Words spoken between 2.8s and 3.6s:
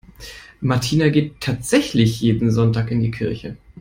in die Kirche.